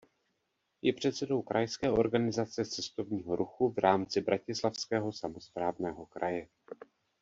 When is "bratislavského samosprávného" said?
4.21-6.05